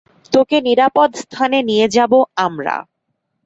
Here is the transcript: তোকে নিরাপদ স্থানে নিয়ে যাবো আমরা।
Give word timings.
তোকে 0.33 0.57
নিরাপদ 0.61 1.09
স্থানে 1.23 1.59
নিয়ে 1.61 1.87
যাবো 1.89 2.19
আমরা। 2.37 2.75